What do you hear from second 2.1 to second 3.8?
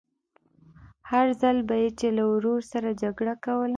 له ورور سره جګړه کوله.